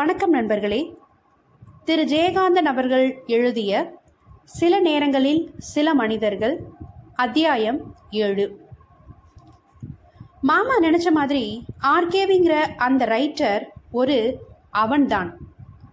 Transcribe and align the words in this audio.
வணக்கம் 0.00 0.30
நண்பர்களே. 0.30 0.94
திரு. 1.84 2.04
ஜெயகாந்தன் 2.04 2.68
அவர்கள் 2.72 3.22
எழுதிய 3.26 4.00
சில 4.44 4.80
நேரங்களில் 4.80 5.54
சில 5.58 5.94
மனிதர்கள் 5.94 6.64
அத்தியாயம் 7.14 7.94
ஏழு. 8.10 8.60
மாமா 10.40 10.78
நினைச்ச 10.78 11.10
மாதிரி 11.10 11.64
ஆர்கேவிங்கிற 11.82 12.60
அந்த 12.76 13.06
ரைட்டர் 13.06 13.64
ஒரு 13.90 14.38
அவன்தான். 14.70 15.36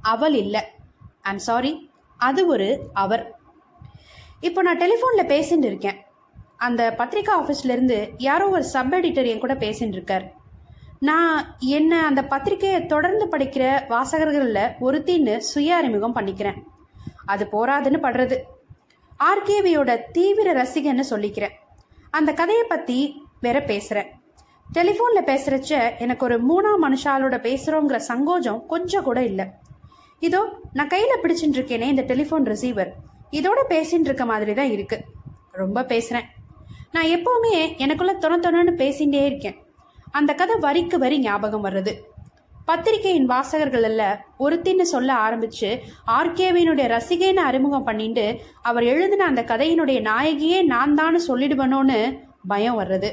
அவள் 0.02 0.34
இல்லை. 0.34 0.62
ஐம் 1.22 1.38
சாரி 1.38 1.92
அது 2.18 2.48
ஒரு 2.48 2.90
அவர். 2.94 3.40
இப்போ 4.40 4.62
நான் 4.62 4.78
டெலிஃபோனில் 4.78 5.28
பேசிட்டு 5.28 5.66
இருக்கேன். 5.66 6.02
அந்த 6.58 6.96
பத்திரிக்கா 6.98 7.32
ஆஃபீஸ்லேருந்து 7.42 8.10
யாரோ 8.18 8.50
ஒரு 8.50 8.64
சப் 8.64 8.94
எடிட்டர் 8.94 9.28
என் 9.28 9.40
கூட 9.40 9.54
பேசிட்டு 9.54 9.88
இருக்கார். 9.88 10.37
நான் 11.00 11.56
என்ன 11.60 12.06
அந்த 12.06 12.22
பத்திரிக்கையை 12.22 12.86
தொடர்ந்து 12.86 13.26
படிக்கிற 13.26 13.64
வாசகர்களில் 13.90 14.74
ஒருத்தின்னு 14.82 15.38
சுய 15.38 15.76
அறிமுகம் 15.76 16.16
பண்ணிக்கிறேன். 16.16 16.58
அது 17.26 17.48
போராதுன்னு 17.52 18.00
படுறது. 18.06 18.38
ஆர்கேவியோட 19.20 20.12
தீவிர 20.12 20.54
ரசிகன்னு 20.54 21.04
சொல்லிக்கிறேன். 21.10 21.52
அந்த 22.10 22.34
கதையை 22.34 22.64
பற்றி 22.64 23.22
வேற 23.40 23.62
பேசுகிறேன் 23.62 24.10
டெலிஃபோனில் 24.74 25.28
பேசுகிறச்ச 25.30 25.98
எனக்கு 25.98 26.26
ஒரு 26.26 26.38
மூணாம் 26.50 26.84
மனுஷாலோட 26.86 27.36
பேசுகிறோங்கிற 27.48 28.00
சங்கோஜம் 28.10 28.66
கொஞ்சம் 28.66 29.04
கூட 29.04 29.24
இல்லை. 29.24 29.46
இதோ 30.20 30.42
நான் 30.74 30.88
கையில் 30.88 31.22
பிடிச்சிட்டு 31.24 31.58
இருக்கேனே 31.60 31.88
இந்த 31.94 32.06
டெலிஃபோன் 32.14 32.48
ரிசீவர். 32.54 32.92
இதோட 33.32 33.60
பேசிட்டு 33.70 34.10
இருக்க 34.10 34.26
மாதிரி 34.26 34.54
தான் 34.54 34.72
இருக்கு. 34.72 35.00
ரொம்ப 35.52 35.84
பேசுகிறேன் 35.84 36.28
நான் 36.92 37.06
எப்போவுமே 37.06 37.78
எனக்குள்ள 37.78 38.14
தொண 38.14 38.36
தொணன்னு 38.38 38.74
பேசிகிட்டே 38.84 39.26
இருக்கேன். 39.26 39.58
அந்த 40.18 40.32
கதை 40.40 40.56
வரிக்கு 40.66 40.98
வரி 41.04 41.18
ஞாபகம் 41.20 41.66
வர்றது. 41.66 41.92
பத்திரிகையின் 42.70 43.28
வாசகர்கள் 43.32 43.86
அல்ல 43.90 44.02
ஒருத்தின்னு 44.44 44.86
சொல்ல 44.92 45.10
ஆரம்பிச்சு 45.26 45.70
ஆர்கேவினுடைய 46.18 46.86
ரசிகைன்னு 46.94 47.42
அறிமுகம் 47.50 47.86
பண்ணிட்டு 47.90 48.26
அவர் 48.70 48.86
எழுதின 48.94 49.26
அந்த 49.26 49.42
கதையினுடைய 49.52 50.00
நாயகியே 50.10 50.60
நான் 50.74 50.96
தான் 51.00 51.18
சொல்லிடுவனோன்னு 51.28 52.00
பயம் 52.52 52.80
வர்றது. 52.80 53.10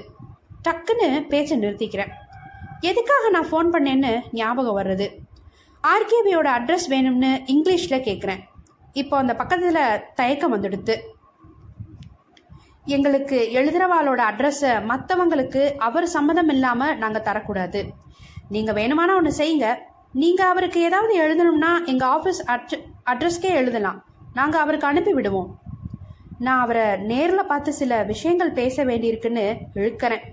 டக்குன்னு 0.66 1.08
பேச்சை 1.32 1.58
நிறுத்திக்கிறேன். 1.58 2.12
எதுக்காக 2.90 3.30
நான் 3.34 3.50
ஃபோன் 3.50 3.70
பண்ணேன்னு 3.74 4.12
ஞாபகம் 4.40 4.78
வர்றது. 4.80 5.08
ஆர்கேவியோட 5.84 6.48
அட்ரஸ் 6.58 6.90
வேணும்னு 6.94 7.32
இங்கிலீஷில் 7.54 8.04
கேட்குறேன் 8.08 8.42
இப்போ 8.92 9.14
அந்த 9.16 9.32
பக்கத்தில் 9.40 10.02
தயக்கம் 10.14 10.54
வந்துடுத்து. 10.54 10.96
எங்களுக்கு 12.92 13.36
எழுதுறவாளோட 13.58 14.20
அட்ரஸை 14.30 14.72
மற்றவங்களுக்கு 14.88 15.62
அவர் 15.86 16.06
சம்மதம் 16.14 16.50
இல்லாமல் 16.54 16.96
நாங்கள் 17.02 17.24
தரக்கூடாது. 17.28 17.80
நீங்கள் 18.54 18.76
வேணுமானா 18.78 19.12
ஒன்று 19.20 19.32
செய்யுங்க. 19.38 19.68
நீங்கள் 20.22 20.50
அவருக்கு 20.52 20.80
ஏதாவது 20.88 21.14
எழுதணும்னா 21.24 21.70
எங்கள் 21.92 22.10
ஆஃபீஸ் 22.16 22.40
அட்ர 22.54 22.78
அட்ரஸ்க்கே 23.12 23.52
எழுதலாம். 23.60 23.98
நாங்கள் 24.38 24.62
அவருக்கு 24.64 24.86
அனுப்பி 24.86 25.12
விடுவோம். 25.18 25.48
நான் 26.38 26.62
அவரை 26.64 26.84
நேரில் 27.10 27.48
பார்த்து 27.50 27.72
சில 27.80 28.02
விஷயங்கள் 28.02 28.56
பேச 28.60 28.84
வேண்டியிருக்குன்னு 28.90 29.44
இழுக்கிறேன். 29.78 30.24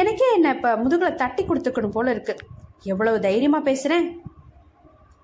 எனக்கே 0.00 0.28
என்னை 0.36 0.50
இப்போ 0.56 0.70
முதுகில் 0.82 1.18
தட்டி 1.22 1.42
கொடுத்துக்கணும் 1.44 1.96
போல 1.96 2.10
இருக்கு. 2.10 2.34
எவ்வளவு 2.92 3.20
தைரியமாக 3.26 3.66
பேசுகிறேன் 3.68 4.06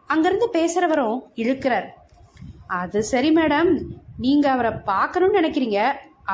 அங்கேருந்து 0.08 0.48
பேசுகிறவரும் 0.58 1.18
இழுக்கிறார். 1.42 1.88
அது 2.66 3.02
சரி 3.12 3.30
மேடம். 3.40 3.70
நீங்கள் 4.24 4.54
அவரை 4.54 4.72
பார்க்கணும்னு 4.90 5.40
நினைக்கிறீங்க. 5.40 5.80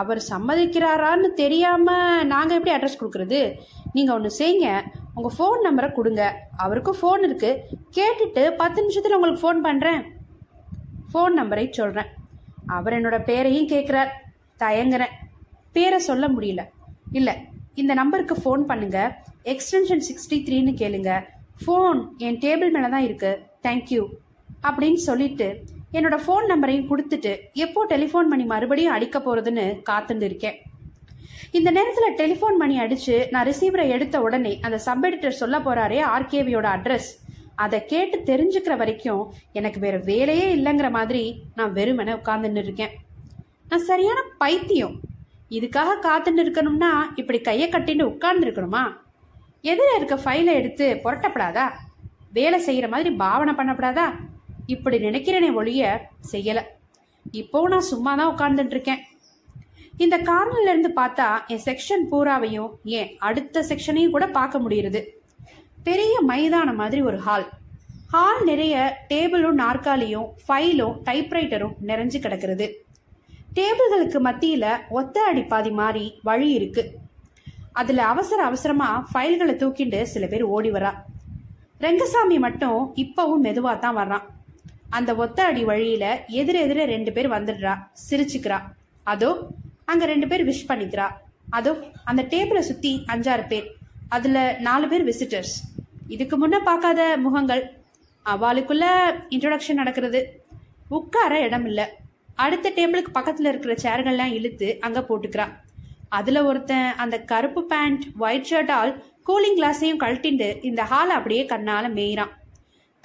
அவர் 0.01 0.21
சம்மதிக்கிறாரான்னு 0.31 1.29
தெரியாமல் 1.43 2.27
நாங்கள் 2.33 2.57
எப்படி 2.59 2.75
அட்ரஸ் 2.75 2.99
கொடுக்குறது? 3.01 3.41
நீங்கள் 3.97 4.15
ஒன்று 4.17 4.31
செய்யுங்க. 4.41 4.69
உங்கள் 5.17 5.35
ஃபோன் 5.37 5.61
நம்பரை 5.67 5.89
கொடுங்க. 5.99 6.23
அவருக்கும் 6.65 6.99
ஃபோன் 7.01 7.23
இருக்குது 7.29 7.63
கேட்டுட்டு 7.97 8.43
பத்து 8.63 8.79
நிமிஷத்தில் 8.85 9.17
உங்களுக்கு 9.19 9.43
ஃபோன் 9.45 9.61
பண்ணுறேன் 9.69 10.03
ஃபோன் 11.13 11.35
நம்பரை 11.41 11.67
சொல்கிறேன் 11.81 12.11
அவர் 12.77 12.97
என்னோட 12.99 13.19
பேரையும் 13.31 13.71
கேட்குறார் 13.75 14.13
தயங்குறேன். 14.65 15.15
பேரை 15.77 15.99
சொல்ல 16.11 16.25
முடியல. 16.35 16.63
இல்லை 17.19 17.35
இந்த 17.83 17.93
நம்பருக்கு 18.01 18.37
ஃபோன் 18.43 18.63
பண்ணுங்கள் 18.71 19.13
எக்ஸ்டென்ஷன் 19.53 20.05
சிக்ஸ்டி 20.09 20.39
த்ரீன்னு 20.47 20.73
கேளுங்க. 20.83 21.11
ஃபோன் 21.63 22.01
என் 22.27 22.41
டேபிள் 22.45 22.75
மேலே 22.77 22.89
தான் 22.95 23.07
இருக்குது 23.09 23.41
தேங்க்யூ 23.67 24.03
அப்படின்னு 24.69 25.01
சொல்லிட்டு 25.09 25.49
என்னோட 25.93 26.17
ஃபோன் 26.25 26.47
நம்பரையும் 26.47 26.89
கொடுத்துட்டு 26.91 27.37
எப்போ 27.53 27.87
டெலிஃபோன் 27.87 28.27
மணி 28.27 28.45
மறுபடியும் 28.45 28.93
அடிக்க 28.93 29.19
போகிறதுன்னு 29.19 29.65
காத்துருந்துருக்கேன் 29.91 30.59
இருக்கேன் 30.59 30.59
இந்த 31.51 31.71
நேரத்தில் 31.71 32.17
டெலிஃபோன் 32.17 32.57
மணி 32.57 32.81
அடிச்சு 32.81 33.31
நான் 33.31 33.47
ரிசீவரை 33.47 33.89
எடுத்த 33.89 34.21
உடனே 34.21 34.59
அந்த 34.61 34.79
சப் 34.79 35.05
எடிட்டர் 35.07 35.41
சொல்ல 35.43 35.59
போறாரே 35.59 36.01
ஆர்கேவியோட 36.17 36.67
அட்ரஸ் 36.77 37.11
அதை 37.55 37.85
கேட்டு 37.85 38.17
தெரிஞ்சுக்கிற 38.31 38.77
வரைக்கும் 38.77 39.23
எனக்கு 39.53 39.81
வேற 39.81 39.97
வேலையே 39.99 40.49
இல்லைங்கிற 40.57 40.91
மாதிரி 40.91 41.23
நான் 41.55 41.73
வெறுமனை 41.73 42.13
உட்காந்துன்னு 42.21 42.57
இருக்கேன் 42.57 42.95
நான் 43.69 43.89
சரியான 43.91 44.21
பைத்தியம். 44.39 45.01
இதுக்காக 45.51 45.97
காத்துன்னு 46.07 46.43
இருக்கணும்னா 46.45 46.93
இப்படி 47.15 47.41
கையை 47.41 47.69
கட்டின்னு 47.71 48.11
உட்கார்ந்துருக்கணுமா? 48.13 48.85
எதில் 49.63 49.95
எதிர 49.95 49.97
இருக்க 49.97 50.17
ஃபைலை 50.25 50.53
எடுத்து 50.55 51.01
புரட்டப்படாதா? 51.05 51.67
வேலை 52.33 52.59
செய்கிற 52.59 52.89
மாதிரி 52.89 53.11
பாவனை 53.15 53.55
பண்ணப்படாதா? 53.55 54.07
இப்படி 54.75 54.97
நினைக்கிறேனே 55.07 55.51
ஒழிய 55.61 55.83
செய்யலை. 56.33 56.65
இப்போ 57.41 57.61
நான் 57.73 57.91
சும்மா 57.93 58.13
தான் 58.19 58.33
உட்கார்ந்துட்டு 58.33 58.75
இருக்கேன் 58.77 59.03
இந்த 60.05 60.17
கார்னர்ல 60.29 60.73
இருந்து 60.73 60.91
பார்த்தா 60.99 61.29
என் 61.53 61.63
செக்ஷன் 61.69 62.05
பூராவையும் 62.11 62.73
ஏன் 62.99 63.09
அடுத்த 63.29 63.63
செக்ஷனையும் 63.71 64.15
கூட 64.17 64.27
பார்க்க 64.37 64.65
முடியுது 64.65 65.01
பெரிய 65.87 66.15
மைதானம் 66.31 66.79
மாதிரி 66.83 67.01
ஒரு 67.09 67.19
ஹால் 67.27 67.47
ஹால் 68.13 68.43
நிறைய 68.51 68.75
டேபிளும் 69.11 69.59
நாற்காலியும் 69.63 70.29
ஃபைலும் 70.45 70.95
டைப்ரைட்டரும் 71.09 71.75
நிறைஞ்சு 71.89 72.19
கிடக்கிறது. 72.25 72.67
டேபிள்களுக்கு 73.59 74.19
மத்தியில் 74.29 74.71
ஒத்த 74.99 75.25
அடி 75.31 75.43
பாதி 75.53 75.71
மாதிரி 75.81 76.05
வழி 76.29 76.49
இருக்கு. 76.59 76.83
அதில் 77.81 78.03
அவசர 78.13 78.41
அவசரமாக 78.51 79.05
ஃபைல்களை 79.11 79.55
தூக்கிட்டு 79.63 80.01
சில 80.15 80.27
பேர் 80.33 80.45
ஓடி 80.57 80.71
வரா. 80.77 80.93
ரெங்கசாமி 81.87 82.39
மட்டும் 82.47 82.81
இப்பவும் 83.05 83.45
மெதுவாக 83.47 83.77
தான் 83.85 83.99
வர்றான். 84.01 84.27
அந்த 84.91 85.15
ஒத்த 85.15 85.45
அடி 85.45 85.65
வழியில 85.65 86.25
எதிர 86.29 86.57
எதிர 86.67 86.85
ரெண்டு 86.85 87.13
பேர் 87.13 87.31
வந்துடுறா 87.31 87.75
சிரிச்சுக்கிறா. 88.11 88.59
அதோ 89.05 89.47
அங்க 89.85 90.07
ரெண்டு 90.07 90.29
பேர் 90.29 90.47
விஷ் 90.47 90.69
பண்ணிக்கிறா. 90.69 91.07
அதோ 91.51 91.77
அந்த 92.05 92.23
டேபிளை 92.23 92.59
சுத்தி 92.59 93.05
அஞ்சாறு 93.07 93.47
பேர். 93.47 93.69
அதுல 94.09 94.57
நாலு 94.61 94.89
பேர் 94.89 95.07
விசிட்டர்ஸ் 95.07 95.55
இதுக்கு 96.09 96.37
முன்ன 96.43 96.59
பார்க்காத 96.65 97.17
முகங்கள். 97.17 97.63
அவளுக்குள்ள 98.27 98.85
இன்ட்ரொடக்ஷன் 99.31 99.81
நடக்கிறது. 99.83 100.43
உட்கார 100.89 101.41
இடம் 101.41 101.67
இல்லை. 101.67 101.85
அடுத்த 102.35 102.71
டேபிளுக்கு 102.71 103.11
பக்கத்துல 103.15 103.49
இருக்கிற 103.53 103.75
சேர்கள்லாம் 103.75 104.33
இழுத்து 104.33 104.77
அங்க 104.81 105.01
போட்டுக்கிறா. 105.09 105.47
அதுல 106.09 106.45
ஒருத்தன் 106.45 106.95
அந்த 106.97 107.21
கருப்பு 107.21 107.65
பேண்ட் 107.65 108.05
ஒயிட் 108.19 108.49
ஷர்ட்டால் 108.51 108.93
கூலிங் 109.27 109.59
கிளாஸையும் 109.59 110.03
கழட்டிண்டு 110.05 110.65
இந்த 110.65 110.83
ஹாலை 110.85 111.15
அப்படியே 111.17 111.45
கண்ணால 111.45 111.87
மேயிறான். 111.99 112.33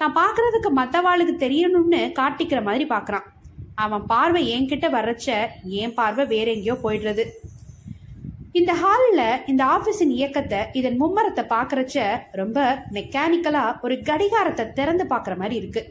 தான் 0.00 0.16
பார்க்கறதுக்கு 0.20 0.70
மற்றவாளுக்கு 0.78 1.34
தெரியணும்னு 1.44 2.00
காட்டிக்கிற 2.18 2.60
மாதிரி 2.68 2.84
பார்க்குறான். 2.92 3.26
அவன் 3.84 4.04
பார்வை 4.12 4.42
என்கிட்ட 4.54 4.86
வர்றச்ச 4.96 5.28
என் 5.80 5.94
பார்வை 5.98 6.24
வேற 6.32 6.46
எங்கேயோ 6.56 6.76
போயிடுறது. 6.84 7.24
இந்த 8.58 8.72
ஹாலில் 8.82 9.40
இந்த 9.50 9.62
ஆஃபீஸின் 9.76 10.12
இயக்கத்தை 10.18 10.60
இதன் 10.78 10.98
மும்மரத்தை 11.00 11.44
பார்க்குறச்ச 11.54 11.96
ரொம்ப 12.40 12.58
மெக்கானிக்கலாக 12.96 13.78
ஒரு 13.86 13.94
கடிகாரத்தை 14.08 14.64
திறந்து 14.78 15.06
பார்க்குற 15.12 15.36
மாதிரி 15.40 15.56
இருக்கு. 15.62 15.82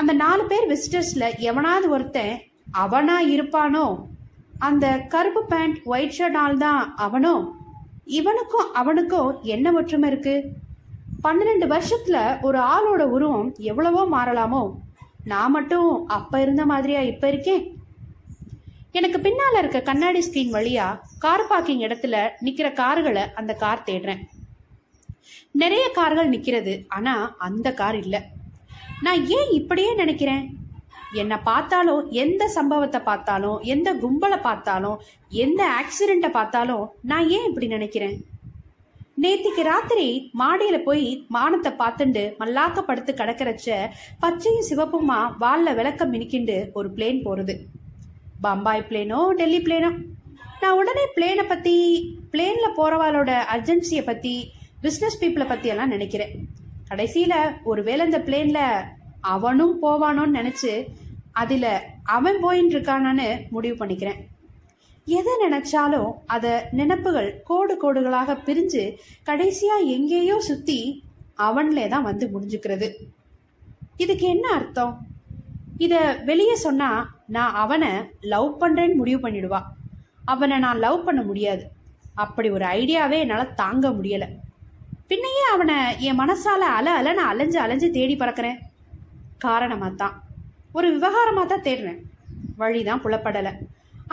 அந்த 0.00 0.12
நாலு 0.24 0.42
பேர் 0.50 0.70
விசிட்டர்ஸில் 0.72 1.28
எவனாவது 1.50 1.88
ஒருத்தன் 1.96 2.34
அவனா 2.82 3.16
இருப்பானோ 3.34 3.86
அந்த 4.68 4.86
கருப்பு 5.14 5.42
பேண்ட் 5.52 5.78
ஒயிட் 5.92 6.16
ஷர்ட் 6.18 6.38
ஆள் 6.42 6.58
தான் 6.66 6.82
அவனோ 7.06 7.34
இவனுக்கும் 8.18 8.68
அவனுக்கும் 8.80 9.30
என்ன 9.54 9.72
ஒற்றுமை 9.78 10.08
இருக்கு? 10.12 10.34
பன்னிரெண்டு 11.20 11.66
வருஷத்துல 11.66 12.42
ஒரு 12.42 12.58
ஆளோட 12.58 13.02
உருவம் 13.02 13.54
எவ்வளவோ 13.58 14.02
மாறலாமோ? 14.12 14.76
நான் 15.24 15.50
மட்டும் 15.50 16.06
அப்ப 16.06 16.40
இருந்த 16.40 16.66
மாதிரியா 16.66 17.00
இப்ப 17.00 17.28
இருக்கேன்? 17.28 17.64
எனக்கு 18.92 19.18
பின்னால 19.18 19.58
இருக்க 19.58 19.80
கண்ணாடி 19.80 20.20
ஸ்கிரீன் 20.20 20.54
வழியா 20.54 21.00
கார் 21.18 21.46
பார்க்கிங் 21.46 21.80
இடத்துல 21.80 22.30
நிக்கிற 22.44 22.72
கார்களை 22.72 23.24
அந்த 23.34 23.54
கார் 23.54 23.86
தேடுறேன். 23.86 24.22
நிறைய 25.52 25.90
கார்கள் 25.90 26.28
நிக்கிறது 26.28 26.84
ஆனா 26.88 27.34
அந்த 27.38 27.74
கார் 27.74 27.94
இல்ல. 27.94 28.22
நான் 29.00 29.26
ஏன் 29.26 29.50
இப்படியே 29.50 29.94
நினைக்கிறேன்? 29.94 30.58
என்னை 31.12 31.36
பார்த்தாலும் 31.44 32.10
எந்த 32.10 32.48
சம்பவத்தை 32.48 33.00
பார்த்தாலும் 33.00 33.60
எந்த 33.60 33.94
கும்பலை 33.94 34.42
பார்த்தாலும் 34.42 35.00
எந்த 35.28 35.62
ஆக்சிடெண்ட்டை 35.80 36.30
பார்த்தாலும் 36.30 36.90
நான் 37.02 37.28
ஏன் 37.28 37.48
இப்படி 37.48 37.66
நினைக்கிறேன்? 37.66 38.16
நேத்திக்கு 39.22 39.62
ராத்திரி 39.62 40.30
மாடியில 40.40 40.76
போய் 40.82 41.24
வானத்தை 41.28 41.72
பார்த்துண்டு 41.72 42.22
மல்லாக்க 42.40 42.80
படுத்து 42.80 43.12
கிடக்கிறச்ச 43.12 43.68
பச்சையும் 44.22 44.68
சிவப்புமா 44.68 45.18
வால்ல 45.40 45.74
விளக்கம் 45.74 46.12
மினிக்கிண்டு 46.12 46.56
ஒரு 46.72 46.88
பிளேன் 46.96 47.20
போறது. 47.26 47.54
பம்பாய் 48.40 48.86
பிளேனோ 48.90 49.18
டெல்லி 49.40 49.58
பிளேனோ 49.58 49.90
நான் 50.60 50.78
உடனே 50.80 51.04
பிளேனை 51.16 51.44
பத்தி 51.48 51.76
பிளேன்ல 52.32 52.68
போறவாளோட 52.78 53.30
அர்ஜென்சியை 53.56 54.04
பத்தி 54.04 54.34
பிஸ்னஸ் 54.82 55.20
பீப்புளை 55.20 55.48
பத்தி 55.48 55.68
எல்லாம் 55.68 55.94
நினைக்கிறேன். 55.96 56.32
கடைசியில 56.90 57.34
ஒருவேளை 57.64 58.04
இந்த 58.04 58.18
பிளேன்ல 58.18 58.62
அவனும் 59.20 59.82
போவானோன்னு 59.82 60.38
நினைச்சு 60.40 60.72
அதுல 61.32 61.66
அவன் 62.02 62.44
போயின்னு 62.44 62.74
இருக்கானான்னு 62.76 63.28
முடிவு 63.50 63.76
பண்ணிக்கிறேன். 63.84 64.20
எதை 65.18 65.32
நினைச்சாலும் 65.44 66.10
அத 66.34 66.46
நினப்புகள் 66.78 67.28
கோடு 67.48 67.74
கோடுகளாக 67.82 68.36
பிரிஞ்சு 68.46 68.82
கடைசியா 69.28 69.76
எங்கேயோ 69.94 70.36
சுத்தி 70.48 70.78
அவன்லே 71.46 71.84
தான் 71.94 72.06
வந்து 72.08 72.24
முடிஞ்சுக்கிறது. 72.32 72.88
இதுக்கு 74.04 74.26
என்ன 74.34 74.46
அர்த்தம்? 74.58 74.92
இத 75.84 75.94
வெளியே 76.28 76.56
சொன்னா 76.66 76.90
நான் 77.36 77.56
அவனை 77.62 77.90
லவ் 78.32 78.48
பண்றேன்னு 78.62 79.00
முடிவு 79.00 79.20
பண்ணிடுவா. 79.24 79.60
அவனை 80.32 80.56
நான் 80.64 80.82
லவ் 80.84 81.04
பண்ண 81.06 81.20
முடியாது. 81.30 81.64
அப்படி 82.24 82.48
ஒரு 82.56 82.64
ஐடியாவே 82.78 83.18
என்னால் 83.24 83.54
தாங்க 83.60 83.88
முடியல. 83.98 84.24
பின்னையே 85.10 85.44
அவனை 85.54 85.76
என் 86.08 86.20
மனசால 86.22 86.62
அல 86.78 86.90
அல 87.00 87.14
நான் 87.18 87.30
அலைஞ்சு 87.32 87.58
அலைஞ்சு 87.64 87.88
தேடி 87.98 88.16
பறக்கிறேன். 88.16 88.58
காரணமாக 89.46 89.92
தான் 90.02 90.16
ஒரு 90.78 90.88
விவகாரமாக 90.96 91.46
தான் 91.52 91.66
தேடுறேன் 91.68 92.00
வழி 92.62 92.80
தான் 92.88 93.02
புலப்படலை. 93.04 93.52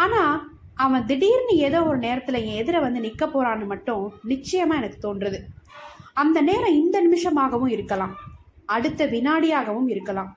ஆனால் 0.03 0.35
அவன் 0.83 1.05
திடீர்னு 1.09 1.53
ஏதோ 1.67 1.79
ஒரு 1.89 1.99
நேரத்தில் 2.07 2.39
என் 2.41 2.59
எதிர 2.61 2.79
வந்து 2.85 2.99
நிற்க 3.05 3.25
போறான்னு 3.25 3.65
மட்டும் 3.73 4.03
நிச்சயமாக 4.31 4.79
எனக்கு 4.81 4.99
தோன்றுது. 5.05 5.39
அந்த 6.23 6.37
நேரம் 6.49 6.77
இந்த 6.81 6.97
நிமிஷமாகவும் 7.05 7.71
இருக்கலாம். 7.75 8.13
அடுத்த 8.75 9.05
வினாடியாகவும் 9.13 9.89
இருக்கலாம். 9.93 10.29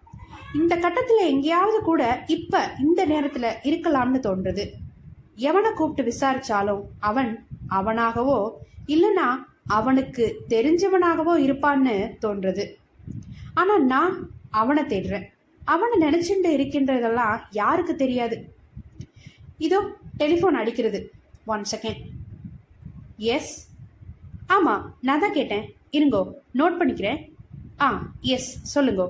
இந்த 0.60 0.74
கட்டத்தில் 0.84 1.30
எங்கேயாவது 1.32 1.78
கூட 1.88 2.02
இப்போ 2.36 2.60
இந்த 2.86 3.00
நேரத்தில் 3.12 3.56
இருக்கலாம்னு 3.68 4.20
தோன்றுது. 4.28 4.64
எவனை 5.48 5.70
கூப்பிட்டு 5.72 6.02
விசாரிச்சாலும் 6.10 6.82
அவன் 7.10 7.30
அவனாகவோ 7.78 8.38
இல்லைன்னா 8.94 9.28
அவனுக்கு 9.78 10.24
தெரிஞ்சவனாகவோ 10.52 11.34
இருப்பான்னு 11.46 11.94
தோன்றுது. 12.24 12.64
ஆனா 13.60 13.74
நான் 13.92 14.14
அவனை 14.60 14.82
தேடுறேன். 14.92 15.26
அவனை 15.72 15.96
நினைச்சுட்டு 16.06 16.50
இருக்கின்றதெல்லாம் 16.56 17.36
யாருக்கு 17.60 17.94
தெரியாது? 17.96 18.36
இதோ 19.66 19.78
டெலிஃபோன் 20.20 20.58
அடிக்கிறது. 20.60 21.00
ஒன் 21.54 21.64
செகண்ட் 21.72 22.00
எஸ் 23.34 23.52
ஆமாம் 24.56 24.84
நான் 25.06 25.22
தான் 25.24 25.36
கேட்டேன். 25.38 25.66
இருங்கோ 25.96 26.22
நோட் 26.60 26.78
பண்ணிக்கிறேன். 26.80 27.20
ஆ 27.84 27.88
எஸ் 28.34 28.50
சொல்லுங்கோ. 28.74 29.06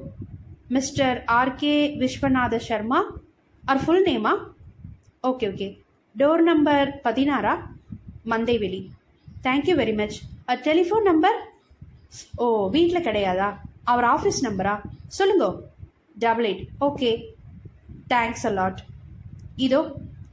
Mister 0.77 1.19
R K 1.39 1.77
Viswanatha 2.03 2.61
Sarma 2.69 3.01
R 3.65 3.83
full 3.85 4.05
நேமா 4.09 4.33
okay 5.29 5.47
okay 5.53 5.69
door 6.15 6.43
number 6.51 6.89
பதினாறா? 7.07 7.55
Mandaveli. 8.33 8.81
Thank you 9.47 9.75
very 9.81 9.95
much 10.01 10.19
a 10.53 10.57
telephone 10.69 11.09
number 11.11 11.39
ஓ 12.45 12.47
வீட்டில் 12.77 13.07
கிடையாதா? 13.09 13.49
அவர் 13.91 14.07
ஆஃபீஸ் 14.15 14.41
நம்பரா 14.47 14.75
சொல்லுங்கோ. 15.19 15.51
Double 16.25 16.49
eight 16.51 16.65
okay 16.89 17.11
thanks 18.15 18.47
a lot 18.51 18.81
இதோ 19.67 19.81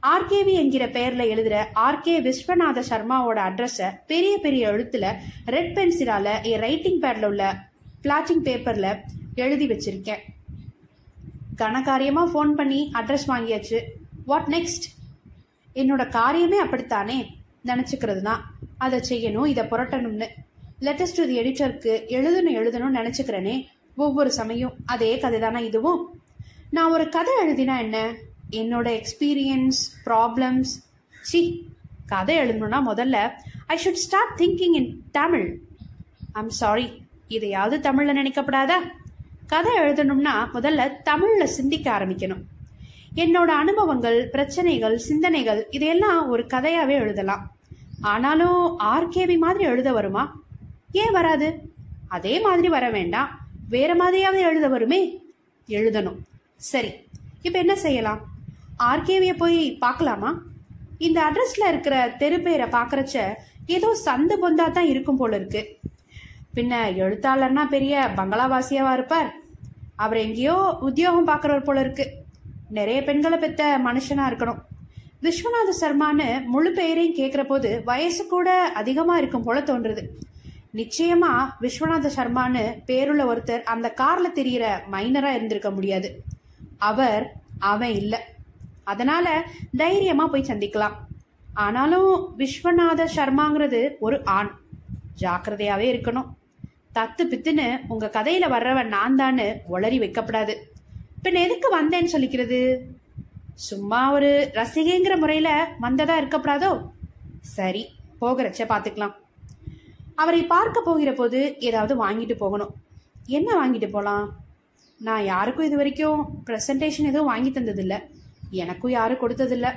ஆர்கேவி 0.06 0.52
என்கிற 0.52 0.88
பெயரில் 0.88 1.18
எழுதுகிற 1.18 1.70
ஆர்கே 1.74 2.14
விஸ்வநாத 2.20 2.82
சர்மாவோட 2.88 3.38
அட்ரஸை 3.48 3.92
பெரிய 4.06 4.38
பெரிய 4.38 4.68
எழுத்தில் 4.68 5.06
ரெட் 5.46 5.78
பென்சிலால் 5.78 6.42
என் 6.42 6.60
ரைட்டிங் 6.60 7.00
பேடில் 7.00 7.26
உள்ள 7.26 7.64
பிளாட்டிங் 8.02 8.42
பேப்பரில் 8.42 8.96
எழுதி 9.34 9.66
வச்சிருக்கேன். 9.66 10.22
கனகாரியமாக 11.56 12.30
ஃபோன் 12.34 12.50
பண்ணி 12.50 12.90
அட்ரஸ் 12.94 13.28
வாங்கியாச்சு. 13.28 13.80
வாட் 14.24 14.46
நெக்ஸ்ட் 14.46 14.86
என்னோட 15.74 16.02
காரியமே 16.08 16.58
அப்படித்தானே? 16.58 17.34
நினச்சிக்கிறது 17.64 18.20
தான். 18.20 18.54
அதை 18.78 19.00
செய்யணும் 19.08 19.46
இதை 19.46 19.64
புரட்டணும்னு. 19.64 20.28
லெட்டஸ்ட் 20.80 21.18
டு 21.18 21.26
தி 21.26 21.40
எடிட்டருக்கு 21.40 21.92
எழுதணும் 22.16 22.58
எழுதணும்னு 22.60 22.98
நினச்சிக்கிறேனே. 23.00 23.66
ஒவ்வொரு 23.96 24.32
சமயம் 24.32 24.74
அதே 24.86 25.18
கதை 25.18 25.40
தானே 25.40 25.66
இதுவும்? 25.66 26.20
நான் 26.70 26.90
ஒரு 26.90 27.08
கதை 27.08 27.34
எழுதினா 27.46 27.78
என்ன? 27.78 28.14
என்னோட 28.50 28.88
எக்ஸ்பீரியன்ஸ் 28.98 29.80
ப்ராப்ளம்ஸ் 30.04 30.72
சி 31.20 31.68
கதை 32.06 32.38
எழுதணும்னா 32.38 32.78
முதல்ல 32.86 33.32
I 33.66 33.78
should 33.84 33.92
start 33.92 34.38
thinking 34.40 34.74
in 34.74 35.02
Tamil 35.10 35.58
I'm 36.32 36.48
sorry 36.48 37.02
இதையாவது 37.28 37.80
தமிழில் 37.80 38.16
நினைக்கப்படாதா. 38.16 38.78
கதை 39.46 39.78
எழுதணும்னா 39.78 40.32
முதல்ல 40.54 41.02
தமிழில் 41.02 41.46
சிந்திக்க 41.46 41.98
ஆரம்பிக்கணும். 41.98 42.42
என்னோட 43.14 43.50
அனுபவங்கள் 43.62 44.28
பிரச்சனைகள் 44.28 44.98
சிந்தனைகள் 44.98 45.66
இதையெல்லாம் 45.70 46.28
ஒரு 46.28 46.46
கதையாகவே 46.46 46.96
எழுதலாம். 47.04 47.52
ஆனாலும் 48.00 48.80
ஆர்கேவி 48.80 49.38
மாதிரி 49.38 49.64
எழுத 49.64 49.92
வருமா? 49.92 50.42
ஏன் 50.92 51.12
வராது? 51.12 51.72
அதே 52.08 52.40
மாதிரி 52.40 52.68
வர 52.68 52.90
வேண்டாம். 52.90 53.38
வேற 53.68 53.94
மாதிரியாவது 53.94 54.38
எழுத 54.38 54.68
வருமே? 54.68 55.18
எழுதணும். 55.68 56.18
சரி 56.56 56.92
இப்போ 57.42 57.58
என்ன 57.58 57.76
செய்யலாம்? 57.76 58.36
ஆர்கேவியை 58.90 59.34
போய் 59.36 59.60
பார்க்கலாமா? 59.84 60.30
இந்த 60.98 61.18
அட்ரஸில் 61.26 61.68
இருக்கிற 61.68 61.96
தெரு 62.18 62.38
பேரை 62.40 62.66
பார்க்குறச்ச 62.66 63.16
ஏதோ 63.76 63.88
சந்து 64.06 64.34
பொந்தா 64.42 64.68
தான் 64.68 64.90
இருக்கும் 64.92 65.16
போல 65.16 65.36
இருக்கு. 65.36 65.62
பின்ன 66.56 66.74
எழுத்தாளர்னா 67.02 67.64
பெரிய 67.68 67.94
பங்களாவாசியாவா 68.16 68.92
இருப்பார். 68.92 69.28
அவர் 69.96 70.18
எங்கேயோ 70.18 70.56
உத்தியோகம் 70.88 71.28
பார்க்குறவர் 71.28 71.68
போல 71.68 71.80
இருக்கு. 71.80 72.06
நிறைய 72.78 73.02
பெண்களை 73.02 73.38
பெத்த 73.38 73.62
மனுஷனா 73.86 74.24
இருக்கணும். 74.30 74.62
விஸ்வநாத 75.22 75.70
சர்மான்னு 75.80 76.26
முழு 76.44 76.70
பெயரையும் 76.72 77.18
கேட்குற 77.20 77.42
போது 77.46 77.82
வயசு 77.84 78.26
கூட 78.26 78.48
அதிகமாக 78.80 79.20
இருக்கும் 79.20 79.46
போல 79.46 79.60
தோன்றுது. 79.60 80.02
நிச்சயமா 80.74 81.32
விஸ்வநாத 81.60 82.10
சர்மான்னு 82.16 82.64
பேருள்ள 82.86 83.22
ஒருத்தர் 83.32 83.62
அந்த 83.74 83.94
கார்ல 84.00 84.28
தெரியிற 84.40 84.64
மைனரா 84.92 85.30
இருந்திருக்க 85.34 85.70
முடியாது. 85.70 86.10
அவர் 86.90 87.24
அவன் 87.58 87.94
இல்லை. 88.02 88.20
அதனால 88.92 89.26
தைரியமா 89.76 90.26
போய் 90.26 90.48
சந்திக்கலாம். 90.48 90.96
ஆனாலும் 91.64 92.10
விஸ்வநாத 92.38 93.06
சர்மாங்கிறது 93.16 93.80
ஒரு 94.06 94.16
ஆண். 94.36 94.50
ஜாக்கிரதையாவே 95.20 95.86
இருக்கணும். 95.94 96.28
தத்து 96.96 97.22
பித்துன்னு 97.30 97.66
உங்க 97.88 98.06
கதையில 98.12 98.46
வர்றவன் 98.54 98.92
நான் 98.94 99.16
தான்னு 99.16 99.46
ஒளறி 99.72 99.98
வைக்கப்படாது. 100.04 100.54
பின் 101.22 101.42
எதுக்கு 101.44 101.68
வந்தேன்னு 101.76 102.14
சொல்லிக்கிறது? 102.14 102.60
சும்மா 103.68 104.00
ஒரு 104.12 104.30
ரசிகைங்கிற 104.54 105.14
முறையில 105.18 105.50
வந்ததா 105.80 106.16
இருக்கப்படாதோ? 106.18 106.70
சரி 107.56 107.82
போகிறச்ச 108.20 108.62
பார்த்துக்கலாம் 108.72 109.14
அவரை 110.14 110.42
பார்க்க 110.52 110.80
போகிற 110.80 111.10
போது 111.12 111.40
ஏதாவது 111.68 111.94
வாங்கிட்டு 112.04 112.36
போகணும். 112.42 112.72
என்ன 113.36 113.48
வாங்கிட்டு 113.58 113.88
போகலாம் 113.90 114.26
நான் 115.00 115.24
யாருக்கும் 115.24 115.66
இது 115.66 115.76
வரைக்கும் 115.76 116.20
ப்ரெசன்டேஷன் 116.46 117.10
எதுவும் 117.10 117.30
வாங்கி 117.32 117.50
தந்ததில்ல. 117.50 117.96
எனக்கும் 118.50 118.90
யாரும் 118.90 119.22
கொடுத்ததில்ல. 119.22 119.68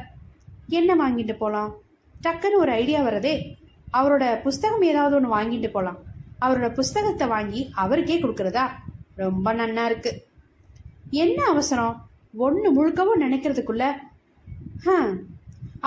என்ன 0.68 0.96
வாங்கிட்டு 0.96 1.34
போகலாம் 1.38 1.72
டக்குன்னு 2.24 2.62
ஒரு 2.63 2.72
ஐடியா 2.72 3.01
வரதே 3.01 3.34
அவரோட 3.94 4.42
புஸ்தகம் 4.42 4.82
ஏதாவது 4.82 5.16
ஒன்று 5.16 5.36
வாங்கிட்டு 5.38 5.70
போகலாம் 5.72 6.00
அவரோட 6.46 6.74
புஸ்தகத்தை 6.74 7.28
வாங்கி 7.28 7.72
அவருக்கே 7.84 8.22
கொடுக்கறதா 8.22 8.66
ரொம்ப 9.16 9.54
நன்னா 9.54 9.86
இருக்கு. 9.86 10.12
என்ன 11.10 11.46
அவசரம்? 11.46 12.10
ஒன்று 12.38 12.70
முழுக்கவும் 12.78 13.24
நினைக்கிறதுக்குள்ள 13.25 13.86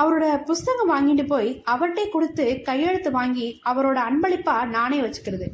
அவரோட 0.01 0.45
புஸ்தகம் 0.45 0.93
வாங்கிட்டு 0.95 1.27
போய் 1.27 1.63
அவர்கிட்டே 1.73 2.05
கொடுத்து 2.09 2.61
கையெழுத்து 2.63 3.11
வாங்கி 3.11 3.61
அவரோட 3.65 3.99
அன்பளிப்பா 4.09 4.67
நானே 4.67 5.01
வச்சுக்கிறது. 5.01 5.49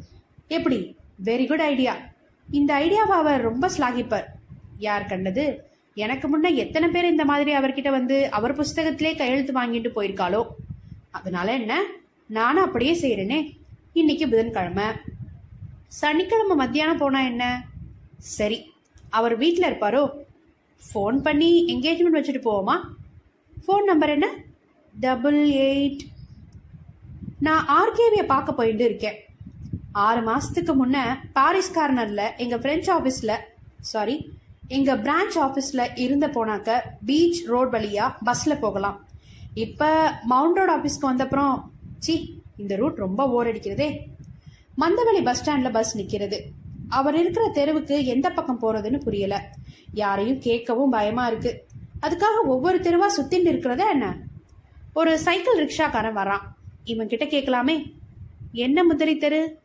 எப்படி? 0.47 0.97
வெரி 1.23 1.47
குட் 1.47 1.61
ஐடியா 1.61 1.93
இந்த 2.47 2.71
ஐடியாவை 2.79 3.15
அவர் 3.23 3.41
ரொம்ப 3.41 3.69
ஸ்லாகிப்பார் 3.77 4.27
யார் 4.77 5.05
கண்டது? 5.05 5.45
எனக்கு 6.03 6.27
முன்ன 6.31 6.49
எத்தனை 6.63 6.87
பேர் 6.93 7.11
இந்த 7.13 7.23
மாதிரி 7.31 7.51
அவர்கிட்ட 7.57 7.89
வந்து 7.97 8.17
அவர் 8.37 8.57
புஸ்தகத்திலே 8.59 9.11
கையெழுத்து 9.17 9.53
வாங்கிட்டு 9.59 9.89
போயிருக்காளோ? 9.95 10.41
அதனால 11.17 11.47
என்ன? 11.59 11.73
நானும் 12.39 12.65
அப்படியே 12.65 12.93
செய்கிறேனே 13.01 13.39
இன்னைக்கு 13.93 14.25
புதன்கிழமை. 14.27 14.87
சனிக்கிழமை 16.01 16.55
மத்தியானம் 16.55 17.01
போனா 17.01 17.21
என்ன? 17.31 17.43
சரி 18.35 18.59
அவர் 19.09 19.35
வீட்டில் 19.41 19.67
இருப்பாரோ? 19.69 20.03
ஃபோன் 20.81 21.17
பண்ணி 21.27 21.49
என்கேஜ்மெண்ட் 21.73 22.19
வச்சுட்டு 22.19 22.41
போவோமா? 22.47 22.77
ஃபோன் 23.63 23.83
நம்பர் 23.83 24.13
என்ன? 24.17 24.27
டபுள் 24.93 25.41
எயிட் 25.67 26.03
நான் 27.47 27.67
ஆர்கேவியை 27.79 28.25
பார்க்க 28.33 28.59
போயிட்டு 28.59 28.83
இருக்கேன். 28.83 29.19
ஆறு 30.07 30.21
மாதத்துக்கு 30.21 30.73
முன்னே 30.75 31.03
பாரிஸ் 31.37 31.75
கார்னரில் 31.77 32.27
எங்கள் 32.37 32.61
ஃப்ரெஞ்ச் 32.61 32.89
ஆஃபீஸில் 32.95 33.37
சாரி 33.91 34.15
எங்கள் 34.71 35.01
பிரான்ச் 35.01 35.35
ஆஃபீஸில் 35.35 35.99
இருந்த 35.99 36.27
போனாக்க 36.27 36.79
பீச் 37.05 37.45
ரோட் 37.45 37.69
வழியாக 37.69 38.17
பஸ்ஸில் 38.23 38.59
போகலாம். 38.59 38.97
இப்போ 39.53 39.89
மவுண்ட் 40.23 40.55
ரோட் 40.55 40.73
ஆஃபீஸ்க்கு 40.75 41.09
வந்தப்புறம் 41.09 41.55
சி 41.99 42.43
இந்த 42.57 42.75
ரூட் 42.75 42.97
ரொம்ப 42.97 43.29
ஓர் 43.29 43.47
அடிக்கிறதே. 43.47 43.87
மந்தவெளி 44.77 45.23
பஸ் 45.23 45.39
ஸ்டாண்டில் 45.39 45.71
பஸ் 45.71 45.95
நிற்கிறது 45.95 46.37
அவர் 46.89 47.17
இருக்கிற 47.17 47.47
தெருவுக்கு 47.47 48.05
எந்த 48.05 48.29
பக்கம் 48.29 48.61
போகிறதுன்னு 48.61 48.99
புரியல. 48.99 49.35
யாரையும் 49.93 50.39
கேட்கவும் 50.39 50.93
பயமாக 50.97 51.31
இருக்கு. 51.31 51.51
அதுக்காக 52.01 52.47
ஒவ்வொரு 52.47 52.77
தெருவா 52.77 53.09
சுற்றின்னு 53.17 53.51
இருக்கிறதா 53.53 53.89
என்ன? 53.89 54.17
ஒரு 54.93 55.19
சைக்கிள் 55.19 55.59
ரிக்ஷாக்காரன் 55.65 56.17
வரான். 56.21 56.45
இவன் 56.83 57.07
கிட்ட 57.07 57.25
கேட்கலாமே. 57.25 57.75
என்ன 58.51 58.83
முதலி 58.83 59.17
தெரு? 59.17 59.59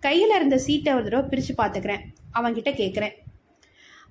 கையில் 0.00 0.34
இருந்த 0.34 0.58
சீட்டை 0.58 0.92
ஒரு 0.92 1.04
தடவை 1.04 1.28
பிரித்து 1.28 1.54
பார்த்துக்கிறேன். 1.54 2.02
அவன்கிட்ட 2.34 2.72
கேட்குறேன். 2.82 3.14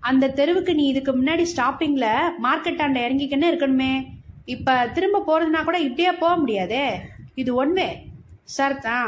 அந்த 0.09 0.29
தெருவுக்கு 0.39 0.71
நீ 0.79 0.83
இதுக்கு 0.91 1.11
முன்னாடி 1.19 1.43
ஸ்டாப்பிங்கில் 1.51 2.11
மார்க்கெட்டாண்ட 2.45 2.97
இறங்கிக்கன்னு 3.05 3.49
இருக்கணுமே. 3.51 3.93
இப்போ 4.53 4.73
திரும்ப 4.95 5.23
போகிறதுனா 5.27 5.61
கூட 5.67 5.77
இப்படியே 5.85 6.11
போக 6.23 6.33
முடியாதே. 6.41 6.85
இது 7.41 7.51
ஒன்வே 7.61 7.89
சார் 8.55 8.75
தான். 8.87 9.07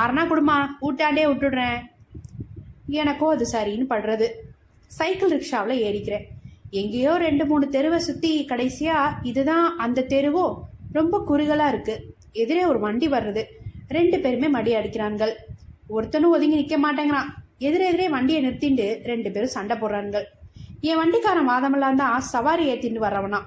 ஆறுனா 0.00 0.22
கொடுமா. 0.30 0.56
ஊட்டாண்டே 0.86 1.24
விட்டுடுறேன். 1.30 1.78
எனக்கும் 3.00 3.32
அது 3.34 3.46
சரின்னு 3.54 3.86
படுறது. 3.92 4.28
சைக்கிள் 4.98 5.34
ரிக்ஷாவில் 5.36 5.82
ஏறிக்கிறேன். 5.88 6.24
எங்கேயோ 6.80 7.12
ரெண்டு 7.26 7.44
மூணு 7.50 7.66
தெருவை 7.74 7.98
சுற்றி 8.06 8.32
கடைசியாக 8.52 9.26
இதுதான் 9.30 9.66
அந்த 9.84 10.06
தெருவோ? 10.14 10.46
ரொம்ப 10.98 11.20
குறுகலாக 11.30 11.72
இருக்கு. 11.74 11.96
எதிரே 12.42 12.64
ஒரு 12.72 12.80
வண்டி 12.86 13.08
வர்றது. 13.16 13.42
ரெண்டு 13.96 14.16
பேருமே 14.24 14.48
மடி 14.56 14.72
அடிக்கிறான்கள். 14.78 15.34
ஒருத்தனும் 15.96 16.34
ஒதுங்கி 16.36 16.58
நிற்க 16.60 16.76
மாட்டேங்கிறான். 16.86 17.30
எதிரே 17.68 17.86
எதிரே 17.92 18.08
வண்டியை 18.16 18.40
நிறுத்திண்டு 18.46 18.88
ரெண்டு 19.10 19.28
பேரும் 19.34 19.56
சண்டை 19.58 19.76
போடுறான்கள். 19.78 20.26
என் 20.80 20.96
வண்டிக்காரன் 20.96 21.48
வாதமெல்லாம் 21.48 21.94
தான் 21.94 22.20
சவாரி 22.20 22.74
ஏத்திண்டு 22.74 23.00
வர்றவனா 23.00 23.40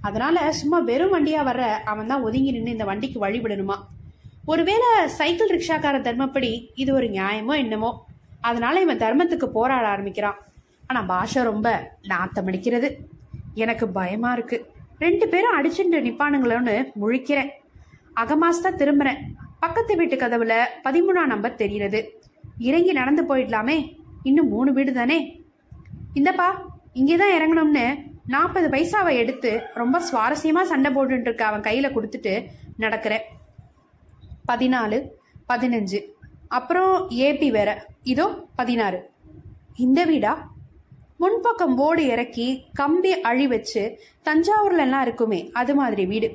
அதனால 0.00 0.52
சும்மா 0.52 0.78
வெறும் 0.78 1.12
வண்டியா 1.12 1.40
வர்ற 1.44 1.62
அவன் 1.84 2.06
தான் 2.06 2.22
ஒதுங்கி 2.22 2.50
நின்று 2.50 2.70
இந்த 2.70 2.84
வண்டிக்கு 2.84 3.26
வழிவிடணுமா 3.26 3.76
ஒருவேளை 4.44 5.06
சைக்கிள் 5.06 5.48
ரிக்ஷாக்கார 5.48 5.96
தர்மப்படி 6.00 6.68
இது 6.74 6.94
ஒரு 6.94 7.06
நியாயமோ 7.06 7.56
என்னமோ? 7.56 8.04
அதனால 8.40 8.80
இவன் 8.80 8.98
தர்மத்துக்கு 8.98 9.46
போராட 9.46 9.86
ஆரம்பிக்கிறான். 9.86 10.38
ஆனா 10.86 11.02
பாஷை 11.02 11.42
ரொம்ப 11.42 11.92
நாத்தம் 12.02 12.46
அடிக்கிறது. 12.46 12.98
எனக்கு 13.54 13.88
பயமா 13.88 14.32
இருக்கு. 14.32 14.70
ரெண்டு 14.98 15.28
பேரும் 15.28 15.56
அடிச்சுட்டு 15.60 15.98
நிப்பானுங்களோன்னு 16.06 16.84
முழிக்கிறேன். 17.00 17.50
அகமாஸ்தா 18.16 18.70
திரும்புறேன். 18.76 19.16
பக்கத்து 19.60 19.96
வீட்டு 19.96 20.16
கதவுல 20.16 20.64
பதிமூணாம் 20.84 21.26
நம்பர் 21.26 21.54
தெரிகிறது. 21.54 22.20
இறங்கி 22.58 22.92
நடந்து 22.92 23.36
போயிடலாமே. 23.36 23.96
இன்னும் 24.22 24.48
மூணு 24.48 24.72
வீடு 24.72 24.92
தானே 24.92 25.46
இந்தப்பா 26.18 26.48
இங்கே 26.92 27.16
தான் 27.16 27.34
இறங்கணும்னு 27.38 27.86
நாற்பது 28.26 28.68
பைசாவை 28.68 29.12
எடுத்து 29.16 29.50
ரொம்ப 29.74 29.96
சுவாரஸ்யமாக 30.08 30.70
சண்டை 30.72 30.90
போட்டுட்டு 30.94 31.28
இருக்க 31.28 31.44
அவன் 31.46 31.66
கையில் 31.68 31.94
கொடுத்துட்டு 31.96 32.32
நடக்கிறேன். 32.78 33.24
பதினாலு 34.52 34.98
பதினஞ்சு 35.48 36.00
அப்புறம் 36.48 36.92
ஏபி 37.26 37.48
வேற. 37.50 37.70
இதோ 38.02 38.26
பதினாறு. 38.56 38.98
இந்த 39.76 40.00
வீடா? 40.04 40.32
முன்பக்கம் 41.20 41.74
போர்டு 41.76 42.02
இறக்கி 42.06 42.46
கம்பி 42.72 43.12
அழி 43.20 43.46
வச்சு 43.46 43.82
தஞ்சாவூர்ல 44.26 44.84
எல்லாம் 44.86 45.02
இருக்குமே 45.02 45.40
அது 45.52 45.72
மாதிரி 45.74 46.04
வீடு. 46.06 46.28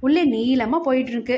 உள்ளே 0.00 0.22
நீளமா 0.34 0.78
போயிட்டு 0.80 1.12
இருக்கு 1.12 1.36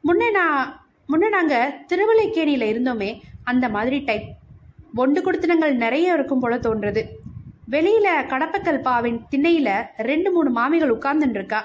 முன்னே 0.00 0.30
நான் 0.30 0.58
முன்னே 1.06 1.28
நாங்க 1.28 1.54
திருவல்லிக்கேணியில 1.92 2.66
இருந்தோமே 2.72 3.10
அந்த 3.44 3.66
மாதிரி 3.68 3.98
டைப் 4.08 4.26
ஒண்டு 4.94 5.20
குடுத்தனங்கள் 5.20 5.74
நிறைய 5.74 6.14
இருக்கும் 6.14 6.40
போல 6.40 6.56
தோன்றது. 6.56 7.02
வெளியில 7.70 8.08
கடப்பக்கல் 8.26 8.80
பாவின் 8.80 9.18
திண்ணையில 9.30 9.70
ரெண்டு 9.96 10.32
மூணு 10.32 10.50
மாமிகள் 10.50 10.94
உட்கார்ந்துட்டு 10.94 11.38
இருக்கா 11.40 11.60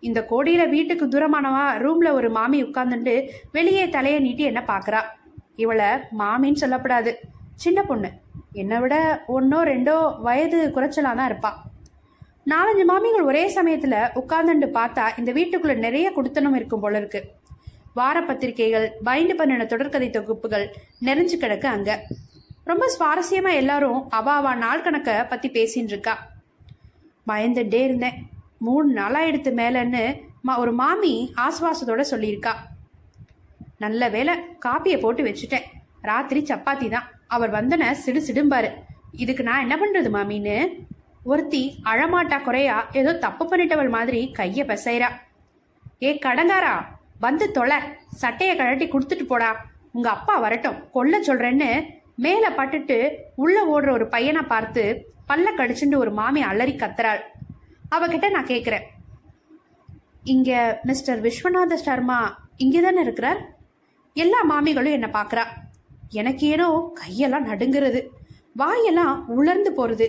இந்த 0.00 0.26
கோடியில 0.30 0.68
வீட்டுக்கு 0.68 1.06
தூரமானவா 1.06 1.64
ரூம்ல 1.84 2.12
ஒரு 2.12 2.30
மாமி 2.30 2.64
உட்கார்ந்துட்டு 2.64 3.28
வெளியே 3.52 3.88
தலையை 3.88 4.20
நீட்டி 4.20 4.42
என்ன 4.42 4.64
பாக்குறா 4.66 5.00
இவளை 5.56 5.86
மாமின்னு 6.18 6.60
சொல்லப்படாது. 6.60 7.12
சின்ன 7.54 7.82
பொண்ணு. 7.82 8.10
என்னை 8.52 8.78
விட 8.78 9.24
ஒன்னோ 9.28 9.58
ரெண்டோ 9.62 10.20
வயது 10.22 10.72
குறைச்சலாக 10.74 11.16
தான் 11.20 11.26
இருப்பாள் 11.26 11.56
நாலஞ்சு 12.46 12.84
மாமிகள் 12.90 13.24
ஒரே 13.24 13.54
சமயத்துல 13.54 14.08
உட்கார்ந்துட்டு 14.14 14.68
பார்த்தா 14.78 15.18
இந்த 15.18 15.32
வீட்டுக்குள்ள 15.32 15.76
நிறைய 15.76 16.12
குடுத்தனம் 16.16 16.54
இருக்கும் 16.54 16.80
போல 16.80 16.98
இருக்கு. 16.98 17.22
வார 17.94 18.22
பத்திரிகைகள் 18.22 18.92
பைண்டு 19.04 19.34
பண்ணின 19.34 19.64
தொடர்கதை 19.64 20.10
தொகுப்புகள் 20.10 20.66
நிறைஞ்சு 21.04 21.36
கிடக்கு 21.40 21.66
அங்க. 21.66 22.06
ரொம்ப 22.68 22.96
சுவாரஸ்யமா 22.98 23.54
எல்லாரும் 23.54 24.10
அவாவா 24.10 24.54
நாள் 24.54 24.82
கணக்க 24.82 25.28
பத்தி 25.28 25.50
பேசின்னு 25.50 25.82
இருக்கா. 25.82 26.28
பயந்துட்டே 27.26 27.82
இருந்தேன். 27.82 28.26
மூணு 28.58 29.00
நாளாயிடுத்து 29.00 29.52
மேலன்னு 29.54 30.20
மா- 30.46 30.58
ஒரு 30.58 30.72
மாமி 30.72 31.34
ஆஸ்வாசத்தோட 31.36 32.04
சொல்லியிருக்கா. 32.10 32.52
நல்ல 33.78 34.08
வேளை 34.08 34.38
காப்பியை 34.66 35.00
போட்டு 35.00 35.22
வச்சுட்டேன். 35.22 35.62
ராத்திரி 36.02 36.42
சப்பாத்தி 36.42 36.90
தான். 36.90 37.10
அவர் 37.26 37.52
வந்தன 37.52 37.92
சிடு 37.92 38.20
சிடும்பாரு. 38.20 38.70
இதுக்கு 39.12 39.42
நான் 39.42 39.60
என்ன 39.60 39.76
பண்றது 39.76 40.04
மாமின்னு? 40.04 40.86
ஒருத்தி 41.24 41.80
அழமாட்டா 41.84 42.42
குறையா 42.42 42.88
ஏதோ 42.92 43.14
தப்பு 43.14 43.46
பண்ணிட்டவள் 43.46 43.90
மாதிரி 43.90 44.34
கைய 44.38 44.64
பிசைறா. 44.64 45.08
ஏ 46.02 46.18
கடங்காரா 46.18 46.84
வந்து 47.20 47.50
தொலை. 47.50 47.78
சட்டையை 48.14 48.56
கழட்டி 48.56 48.88
கொடுத்துட்டு 48.88 49.22
போடா. 49.22 49.66
உங்க 49.92 50.10
அப்பா 50.10 50.38
வரட்டும். 50.38 50.90
கொல்ல 50.90 51.20
சொல்றேன்னு 51.20 51.96
மேல 52.24 52.44
பட்டுட்டு 52.56 52.96
உள்ள 53.34 53.56
ஓடுற 53.72 53.90
ஒரு 53.90 54.06
பையனை 54.14 54.42
பார்த்து 54.42 54.84
பல்ல 55.28 55.48
கடிச்சுட்டு 55.56 55.96
ஒரு 55.96 56.10
மாமி 56.10 56.40
அலறி 56.42 56.74
கத்துறாள். 56.76 57.22
அவகிட்ட 57.90 58.30
நான் 58.30 58.50
கேக்குறேன். 58.52 58.86
இங்க 60.24 60.80
மிஸ்டர் 60.82 61.20
விஸ்வநாத 61.22 61.74
சர்மா 61.74 62.18
இங்கே 62.56 62.80
தானே 62.80 63.00
இருக்கிறார்? 63.00 63.40
எல்லா 64.14 64.40
மாமிகளும் 64.50 64.96
என்னை 64.98 65.10
பார்க்கறா. 65.12 65.44
எனக்கு 66.20 66.46
ஏனோ 66.46 66.68
கையெல்லாம் 67.00 67.48
நடுங்குறது. 67.50 68.02
வாயெல்லாம் 68.52 69.14
உலர்ந்து 69.28 69.72
போறது. 69.78 70.08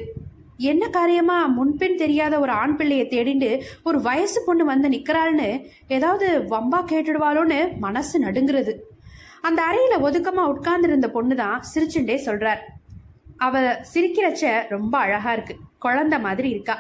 என்ன 0.57 0.83
காரியமா 0.87 1.35
முன்பின் 1.57 1.95
தெரியாத 1.95 2.39
ஒரு 2.39 2.51
ஆண் 2.51 2.75
பிள்ளையை 2.75 3.05
தேடிண்டு 3.07 3.49
ஒரு 3.83 4.01
வயசு 4.01 4.39
பொண்ணு 4.45 4.65
வந்து 4.65 4.87
நிக்கிறாள்னு 4.89 5.49
ஏதாவது 5.87 6.27
வம்பா 6.53 6.79
கேட்டுடுவாளோன்னு 6.91 7.59
மனசு 7.77 8.15
நடுங்குறது. 8.23 8.73
அந்த 9.41 9.60
அறையில 9.69 9.96
ஒதுக்கமா 10.08 10.43
உட்கார்ந்திருந்த 10.53 11.10
பொண்ணு 11.10 11.36
தான் 11.36 11.63
சிரிச்சுண்டே 11.74 12.17
சொல்றார். 12.27 12.62
அவ 13.38 13.62
சிரிக்கிறச்ச 13.93 14.69
ரொம்ப 14.69 14.98
அழகா 14.98 15.31
இருக்கு. 15.31 15.55
குழந்தை 15.79 16.19
மாதிரி 16.19 16.50
இருக்கா. 16.50 16.75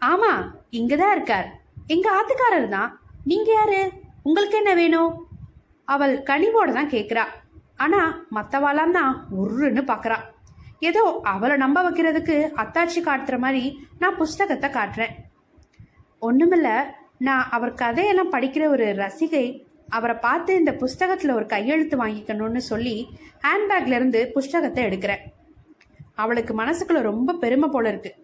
ஆமா 0.00 0.30
இங்கதான் 0.70 1.14
இருக்கார். 1.16 1.48
எங்க 1.86 2.06
ஆத்துக்காரர் 2.18 2.68
தான். 2.68 3.00
நீங்க 3.24 3.52
யாரு? 3.52 3.90
உங்களுக்கு 4.22 4.56
என்ன 4.56 4.74
வேணும்? 4.74 5.28
அவள் 5.84 6.22
கனிவோட 6.22 6.72
தான் 6.72 6.90
கேக்குறா. 6.90 7.24
ஆனா 7.76 8.00
மத்தவாளாம் 8.34 8.90
தான் 8.90 9.26
உருன்னு 9.42 9.82
பாக்குறா. 9.92 10.16
ஏதோ 10.78 11.20
அவளை 11.22 11.56
நம்ப 11.56 11.90
வைக்கிறதுக்கு 11.90 12.36
அத்தாட்சி 12.62 13.00
காட்டுற 13.04 13.38
மாதிரி 13.38 13.62
நான் 13.98 14.16
புஸ்தகத்தை 14.16 14.70
காட்டுறேன். 14.70 15.14
ஒண்ணுமில்ல 16.22 16.70
நான் 17.18 17.48
அவர் 17.50 17.74
கதையெல்லாம் 17.74 18.32
படிக்கிற 18.32 18.66
ஒரு 18.68 18.94
ரசிகை 18.94 19.44
அவரை 19.90 20.16
பார்த்து 20.16 20.54
இந்த 20.54 20.72
புஸ்தகத்தில் 20.72 21.30
ஒரு 21.30 21.46
கையெழுத்து 21.46 22.06
வாங்கிக்கணும்னு 22.06 22.56
சொல்லி 22.56 23.08
ஹேண்ட்பேக்லேருந்து 23.42 24.24
புஸ்தகத்தை 24.26 24.84
எடுக்கிறேன். 24.84 25.22
அவளுக்கு 26.14 26.54
மனசுக்குள்ள 26.54 27.00
ரொம்ப 27.00 27.32
பெருமை 27.32 27.68
போல 27.68 27.88
இருக்கு. 27.88 28.14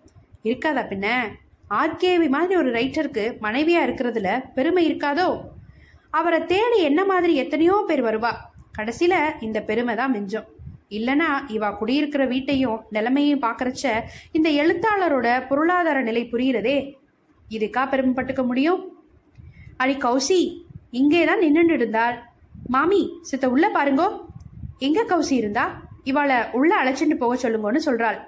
இருக்காதா 0.42 0.82
பின்ன? 0.92 1.06
ஆர்கேவி 1.70 2.28
மாதிரி 2.28 2.56
ஒரு 2.56 2.70
ரைட்டருக்கு 2.70 3.24
மனைவியா 3.42 3.80
இருக்கிறதுல 3.86 4.44
பெருமை 4.54 4.92
இருக்காதோ? 4.92 5.40
அவரை 6.10 6.46
தேடி 6.46 6.78
என்ன 6.82 7.04
மாதிரி 7.04 7.34
எத்தனையோ 7.34 7.84
பேர் 7.86 8.04
வருவா. 8.04 8.32
கடைசியில 8.78 9.14
இந்த 9.40 9.60
பெருமை 9.60 9.94
தான் 9.94 10.14
மிஞ்சும். 10.14 10.46
இல்லனா 10.90 11.28
இவா 11.48 11.76
குடியிருக்கிற 11.76 12.26
வீட்டையும் 12.26 12.80
நிலைமையும் 12.90 13.42
பாக்குறச்ச 13.42 14.00
இந்த 14.32 14.50
எழுத்தாளரோட 14.50 15.48
பொருளாதார 15.48 16.02
நிலை 16.02 16.28
புரியுறதே. 16.32 16.78
இதுக்கா 17.50 17.82
பெருமைப்பட்டுக்க 17.90 18.44
முடியும்? 18.44 19.04
அடி 19.76 19.94
கௌசி 19.94 20.64
இங்கே 21.00 21.20
தான் 21.30 21.42
நின்றுட்டு 21.44 21.76
இருந்தாள். 21.80 22.16
மாமி 22.74 23.02
சித்த 23.30 23.46
உள்ள 23.54 23.66
பாருங்கோ. 23.74 24.06
எங்க 24.86 25.00
கௌசி 25.10 25.34
இருந்தா? 25.42 25.66
இவாளை 26.10 26.38
உள்ள 26.58 26.72
அழைச்சிட்டு 26.82 27.16
போக 27.22 27.34
சொல்லுங்கன்னு 27.42 27.80
சொல்றாள். 27.88 28.18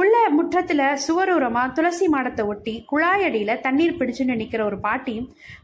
உள்ள 0.00 0.14
முற்றத்துல 0.36 0.82
சுவரூரமா 1.04 1.60
துளசி 1.76 2.06
மாடத்தை 2.14 2.42
ஒட்டி 2.52 2.74
குழாயடியில 2.90 3.52
தண்ணீர் 3.66 3.98
பிடிச்சுன்னு 4.00 4.34
நிக்கிற 4.40 4.62
ஒரு 4.62 4.78
பாட்டி 4.86 5.14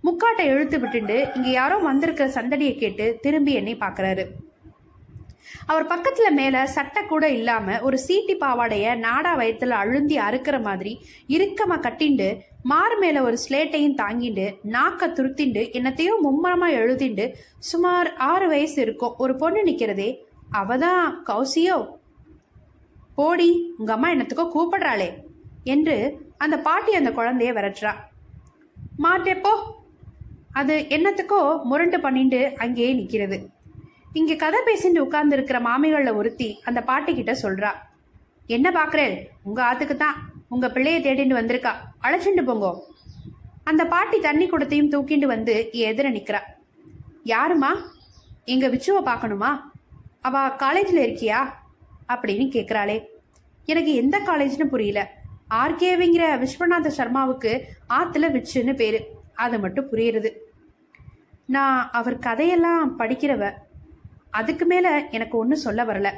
முக்காட்டை 0.07 0.45
இழுத்து 0.53 0.79
விட்டுண்டு 0.79 1.17
இங்க 1.37 1.49
யாரோ 1.59 1.77
வந்திருக்கிற 1.89 2.29
சந்தடியை 2.39 2.75
கேட்டு 2.83 3.07
திரும்பி 3.25 3.55
என்னை 3.61 3.75
பாக்குறாரு. 3.83 4.25
அவர் 5.67 5.87
பக்கத்துல 5.87 6.31
மேல 6.31 6.67
சட்டை 6.67 7.03
கூட 7.07 7.29
இல்லாம 7.29 7.81
ஒரு 7.81 7.99
சீட்டி 8.07 8.35
பாவாடைய 8.41 8.97
நாடா 8.97 9.37
வயத்துல 9.37 9.77
அழுந்தி 9.83 10.17
அறுக்கிற 10.19 10.63
மாதிரி 10.63 11.01
இறுக்கமா 11.29 11.79
கட்டிண்டு 11.81 12.39
மார் 12.63 12.99
மேல 12.99 13.23
ஒரு 13.23 13.39
ஸ்லேட்டையும் 13.49 13.99
தாங்கிண்டு 14.03 14.45
நாக்க 14.65 15.09
துருத்திண்டு 15.09 15.63
என்னத்தையோ 15.79 16.13
மும்மரமா 16.25 16.69
எழுதிண்டு 16.81 17.35
சுமார் 17.59 18.15
ஆறு 18.15 18.49
வயசு 18.49 18.83
இருக்கும். 18.83 19.15
ஒரு 19.19 19.37
பொண்ணு 19.37 19.63
நிக்கிறதே 19.65 20.11
அவதான் 20.53 21.05
கௌசியோ? 21.27 21.89
போடி 23.15 23.75
உங்க 23.79 23.93
அம்மா 23.93 24.11
என்னத்துக்கோ 24.11 24.47
கூப்பிடுறாளே 24.55 25.09
என்று 25.65 25.97
அந்த 26.39 26.59
பாட்டி 26.59 26.95
அந்த 26.95 27.11
குழந்தைய 27.11 27.53
விரட்டுறா. 27.59 27.93
மாட்டேப்போ 28.99 29.53
அது 30.53 30.75
என்னத்துக்கோ 30.89 31.63
முரண்டு 31.63 32.01
பண்ணிட்டு 32.01 32.53
அங்கேயே 32.57 32.95
நிக்கிறது. 32.95 33.39
இங்க 34.13 34.35
கதை 34.35 34.61
பேசிட்டு 34.67 34.99
உட்கார்ந்து 34.99 35.37
இருக்கிற 35.37 35.59
மாமிகள்ல 35.59 36.15
ஒருத்தி 36.15 36.61
அந்த 36.65 36.81
பாட்டி 36.83 37.15
கிட்ட 37.15 37.33
சொல்றா 37.43 37.71
என்ன 38.47 38.71
பாக்குறேன் 38.71 39.27
உங்க 39.43 39.61
ஆத்துக்கு 39.65 39.97
தான் 39.97 40.17
உங்க 40.49 40.69
பிள்ளைய 40.69 40.99
தேடிட்டு 41.05 41.37
வந்திருக்கா. 41.41 41.73
அழைச்சிட்டு 42.03 42.43
போங்கோ. 42.47 42.73
அந்த 43.65 43.87
பாட்டி 43.87 44.19
தண்ணி 44.19 44.51
குடத்தையும் 44.51 44.93
தூக்கிண்டு 44.95 45.25
வந்து 45.25 45.69
எதிர 45.73 46.09
நிக்கிறா 46.17 46.41
யாருமா 47.25 47.71
எங்க 48.45 48.69
விச்சுவ 48.69 48.99
பார்க்கணுமா 49.05 49.51
அவ 50.21 50.51
காலேஜில் 50.51 51.03
இருக்கியா? 51.07 51.41
அப்படின்னு 52.09 52.47
கேட்குறாளே 52.57 53.07
எனக்கு 53.65 53.95
எந்த 53.95 54.19
காலேஜ்னு 54.19 54.65
புரியல. 54.65 55.11
ஆர்கேவிங்கிற 55.51 56.25
விஸ்வநாத 56.39 56.87
சர்மாவுக்கு 56.87 57.65
ஆத்துல 57.89 58.31
விச்சுன்னு 58.33 58.75
பேரு. 58.75 59.01
அது 59.35 59.59
மட்டும் 59.59 59.91
புரியுறது. 59.93 60.31
நான் 61.47 61.91
அவர் 61.93 62.19
கதையெல்லாம் 62.19 62.99
படிக்கிறவ 62.99 63.53
அதுக்கு 64.33 64.65
மேல 64.65 65.05
எனக்கு 65.11 65.39
ஒன்றும் 65.39 65.65
சொல்ல 65.67 65.85
வரல. 65.85 66.09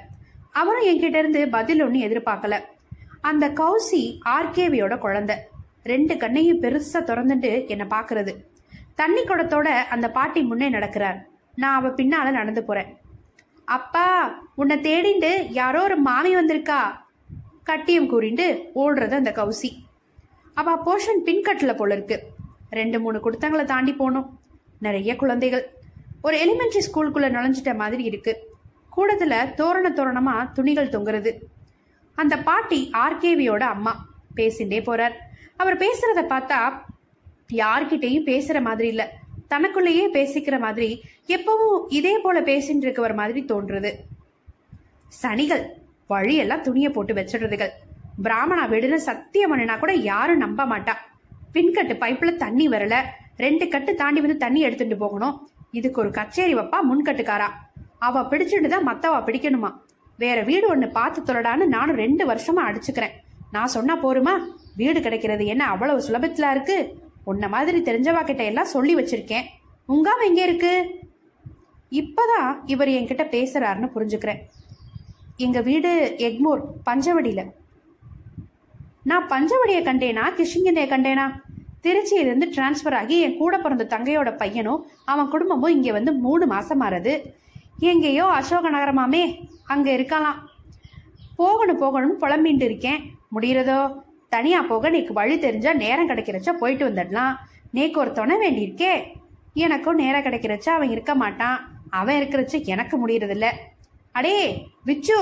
அவரும் 0.52 0.86
என்கிட்ட 0.86 1.18
இருந்து 1.18 1.48
பதில் 1.48 1.82
ஒன்றும் 1.82 2.02
எதிர்பார்க்கல. 2.02 2.60
அந்த 3.20 3.48
கௌசி 3.48 4.18
ஆர்கேவியோட 4.24 4.98
குழந்தை. 4.98 5.36
ரெண்டு 5.82 6.16
கண்ணையும் 6.16 6.62
பெருசா 6.62 7.00
திறந்துட்டு 7.00 7.68
என்னை 7.68 7.86
பார்க்கறது 7.86 8.32
தண்ணி 8.94 9.22
குடத்தோட 9.22 9.68
அந்த 9.94 10.10
பாட்டி 10.10 10.42
முன்னே 10.42 10.70
நடக்கிறார். 10.70 11.18
நான் 11.54 11.78
அவ 11.78 11.88
பின்னால 11.88 12.30
நடந்து 12.30 12.64
போறேன். 12.64 12.96
அப்பா 13.64 14.06
உன்னை 14.54 14.76
தேடிண்டு 14.76 15.46
யாரோ 15.50 15.82
ஒரு 15.82 15.96
மாமி 15.96 16.36
வந்திருக்கா? 16.36 16.80
கட்டியம் 17.62 18.10
கூறிண்டு 18.10 18.46
ஓடுறது 18.74 19.10
அந்த 19.10 19.32
கௌசி. 19.36 19.70
அவ 20.54 20.76
போர்ஷன் 20.86 21.28
பின்கட்டில் 21.28 21.76
போல 21.76 21.94
இருக்கு. 21.94 22.26
ரெண்டு 22.70 23.00
மூணு 23.00 23.30
குடுத்தங்களை 23.30 23.64
தாண்டி 23.64 23.92
போகணும். 23.92 24.38
நிறைய 24.78 25.16
குழந்தைகள். 25.16 25.74
ஒரு 26.24 26.36
எலிமெண்ட்ரி 26.44 26.82
ஸ்கூலுக்குள்ளே 26.84 27.28
நுழைஞ்சிட்ட 27.32 27.74
மாதிரி 27.76 28.02
இருக்கு. 28.02 28.32
கூடத்தில் 28.90 29.54
தோரண 29.54 29.90
தோரணமாக 29.90 30.52
துணிகள் 30.52 30.88
தொங்குறது. 30.88 31.30
அந்த 32.14 32.38
பாட்டி 32.38 32.90
ஆர்கேவியோட 32.92 33.58
அம்மா 33.58 34.06
பேசிண்டே 34.36 34.78
போறார். 34.86 35.12
அவர் 35.56 35.76
பேசுறத 35.76 36.22
பார்த்தா 36.28 36.60
யார்கிட்டையும் 37.52 38.28
பேசுற 38.30 38.60
மாதிரி 38.60 38.88
இல்ல. 38.88 39.12
தனக்குள்ளேயே 39.48 40.10
பேசிக்கிற 40.12 40.58
மாதிரி 40.58 41.00
எப்பவும் 41.26 41.84
இதே 41.88 42.18
போல 42.18 42.40
பேசிட்டு 42.40 42.86
இருக்கவர் 42.86 43.14
மாதிரி 43.14 43.44
தோன்றுறது. 43.44 43.92
சனிகள் 45.22 45.64
வழியெல்லாம் 46.06 46.62
துணியை 46.62 46.90
போட்டு 46.90 47.14
வச்சிடுறதுகள். 47.14 47.74
பிராமணா 48.22 48.66
வீடுன்னு 48.66 48.94
சத்தியம் 48.94 49.52
பண்ணினா 49.52 49.78
கூட 49.78 49.92
யாரும் 49.92 50.36
நம்ப 50.36 50.64
மாட்டா. 50.64 50.94
பின்கட்டு 51.52 51.96
பைப்ல 52.04 52.36
தண்ணி 52.36 52.68
வரல. 52.68 53.02
ரெண்டு 53.36 53.68
கட்டு 53.68 53.94
தாண்டி 53.94 54.20
வந்து 54.20 54.36
தண்ணி 54.36 54.60
எடுத்துட்டு 54.60 54.96
போகணும். 54.96 55.48
இதுக்கு 55.74 56.00
ஒரு 56.00 56.10
கச்சேரி 56.10 56.54
வைப்பா 56.54 56.78
முன்கட்டுக்காரா. 56.90 57.48
அவ 57.98 58.20
பிடிச்சிட்டு 58.20 58.66
தான் 58.66 58.88
மத்தவா 58.88 59.28
பிடிக்கணுமா. 59.28 59.70
வேற 60.16 60.42
வீடு 60.42 60.68
ஒன்று 60.68 60.88
பார்த்து 60.88 61.20
தொடடான்னு 61.22 61.66
நானும் 61.66 61.96
ரெண்டு 61.96 62.26
வருஷமா 62.26 62.62
அடிச்சுக்கிறேன். 62.66 63.14
நான் 63.52 63.66
சொன்னா 63.66 63.94
போருமா? 64.04 64.32
வீடு 64.76 65.00
கிடைக்கிறது 65.00 65.46
என்ன 65.46 65.64
அவ்வளவு 65.64 66.08
சுலபத்துல 66.08 66.50
இருக்கு? 66.50 66.98
உன்ன 67.24 67.48
மாதிரி 67.48 67.82
தெரிஞ்சவா 67.82 68.24
கிட்ட 68.24 68.44
எல்லாம் 68.44 68.64
சொல்லி 68.64 68.94
வச்சிருக்கேன். 68.96 69.44
உங்காம 69.88 70.24
எங்க 70.24 70.42
இருக்கு? 70.42 70.72
இப்பதான் 71.90 72.60
இவர் 72.64 72.88
என்கிட்ட 72.88 73.24
பேசுறாருன்னு 73.36 73.90
புரிஞ்சுக்கிறேன். 73.94 74.40
எங்க 75.36 75.60
வீடு 75.60 76.14
எக்மோர் 76.18 76.62
பஞ்சவடியில. 76.86 77.50
நான் 79.02 79.28
பஞ்சவடியை 79.28 79.82
கண்டேனா 79.82 80.24
கிருஷ்ணகிரியை 80.36 80.86
கண்டேனா? 80.86 81.43
திருச்சியிலிருந்து 81.84 82.46
டிரான்ஸ்ஃபர் 82.54 82.96
ஆகி 83.00 83.16
என் 83.20 83.36
கூட 83.36 83.58
பிறந்த 83.58 83.84
தங்கையோட 83.94 84.30
பையனும் 84.36 84.82
அவன் 85.04 85.28
குடும்பமும் 85.28 85.74
இங்கே 85.76 85.92
வந்து 85.92 86.12
மூணு 86.26 86.46
மாசம் 86.46 86.80
ஆறுது 86.80 87.14
எங்கேயோ 87.90 88.26
அசோக 88.38 88.70
நகரமாமே 88.70 89.22
அங்கே 89.64 89.92
இருக்கலாம். 89.92 90.38
போகணும் 91.36 91.80
போகணும்னு 91.82 92.22
புலம்பின்ட்டு 92.24 92.66
இருக்கேன். 92.70 93.00
முடிகிறதோ? 93.34 93.78
தனியாக 94.34 94.66
போக 94.66 94.90
நீக்கு 94.90 95.12
வழி 95.12 95.34
தெரிஞ்சால் 95.38 95.82
நேரம் 95.84 96.08
கிடைக்கிறச்சா 96.08 96.52
போயிட்டு 96.62 96.84
வந்துடலாம். 96.88 97.34
நேக்கு 97.76 97.98
ஒருத்தவனே 98.02 98.36
வேண்டியிருக்கே. 98.44 98.92
எனக்கும் 99.64 100.00
நேரம் 100.02 100.24
கிடைக்கிறச்சா 100.26 100.70
அவன் 100.76 100.90
இருக்க 100.90 101.14
மாட்டான். 101.14 101.58
அவன் 101.90 102.18
இருக்கிறச்ச 102.20 102.64
எனக்கு 102.74 102.94
முடியறதில்ல 103.02 103.48
அடே 104.12 104.36
விச்சு 104.86 105.16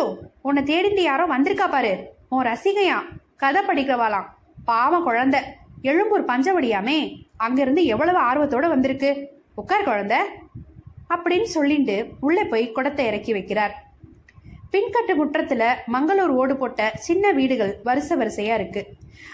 உன்னை 0.46 0.62
தேடிட்டு 0.70 1.02
யாரோ 1.02 1.24
வந்திருக்கா 1.34 1.66
பாரு. 1.70 1.92
உன் 2.28 2.46
ரசிகையா 2.50 2.98
கதை 3.42 3.62
படிக்கிறவாளாம். 3.66 4.28
பாவம் 4.64 5.06
குழந்தை. 5.08 5.40
எழும்பூர் 5.82 6.24
பஞ்சவடியாமே. 6.24 7.26
அங்கிருந்து 7.36 7.84
எவ்வளவு 7.84 8.18
ஆர்வத்தோட 8.18 8.68
வந்திருக்கு? 8.68 9.28
உட்கார் 9.54 9.84
குழந்த. 9.84 10.14
அப்படின்னு 11.08 11.42
சொல்லிட்டு 11.42 12.08
உள்ளே 12.20 12.44
போய் 12.44 12.72
குடத்தை 12.72 13.06
இறக்கி 13.06 13.32
வைக்கிறார். 13.32 13.70
பின்கட்டு 14.72 15.14
முற்றத்துல 15.14 15.74
மங்களூர் 15.92 16.26
ஓடு 16.26 16.56
போட்ட 16.56 16.92
சின்ன 16.94 17.30
வீடுகள் 17.30 17.80
வரிசை 17.84 18.16
வரிசையா 18.16 18.54
இருக்கு. 18.54 18.86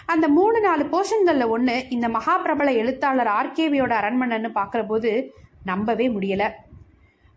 அந்த 0.07 0.29
மூணு 0.29 0.61
நாலு 0.61 0.85
போர்ஷன்கள்ல 0.85 1.59
ஒண்ணு 1.59 1.83
இந்த 1.89 2.09
மகாபிரபல 2.09 2.73
எழுத்தாளர் 2.73 3.27
ஆர்கேவியோட 3.27 3.93
அரண்மனைன்னு 3.93 4.51
பாக்குற 4.55 4.87
போது 4.87 5.33
நம்பவே 5.65 6.09
முடியல. 6.09 6.51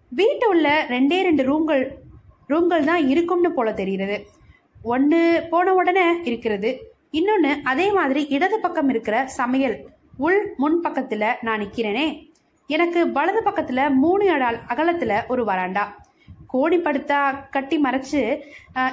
வீட்டு 0.09 0.49
உள்ள 0.49 0.85
ரெண்டே 0.89 1.21
ரெண்டு 1.21 1.43
ரூம்கள் 1.43 1.91
ரூம்கள் 2.49 2.83
தான் 2.83 3.07
இருக்கும்னு 3.07 3.51
போல 3.51 3.73
தெரிகிறது. 3.73 4.27
ஒன்று 4.81 5.47
போன 5.49 5.73
உடனே 5.73 6.19
இருக்கிறது. 6.23 6.90
இன்னொன்று 7.17 7.51
அதே 7.71 7.85
மாதிரி 7.95 8.21
இடது 8.35 8.57
பக்கம் 8.59 8.89
இருக்கிற 8.91 9.15
சமையல் 9.37 9.77
உள் 10.25 10.41
முன் 10.57 10.77
பக்கத்தில் 10.85 11.25
நான் 11.41 11.61
நிற்கிறேனே 11.63 12.05
எனக்கு 12.69 12.99
வலது 13.11 13.41
பக்கத்தில் 13.47 13.81
மூணு 14.03 14.25
அடால் 14.35 14.59
அகலத்தில் 14.67 15.17
ஒரு 15.27 15.43
வராண்டா. 15.49 15.83
கோடி 16.53 16.77
படுத்தா 16.77 17.19
கட்டி 17.55 17.77
மறைச்சு 17.83 18.21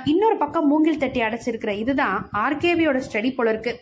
இன்னொரு 0.05 0.37
பக்கம் 0.43 0.69
மூங்கில் 0.71 1.01
தட்டி 1.03 1.21
அடைச்சிருக்கிற 1.21 1.73
இதுதான் 1.83 2.17
ஆர்கேவியோட 2.45 2.99
ஸ்டடி 3.07 3.31
போல 3.35 3.53
இருக்கு. 3.55 3.75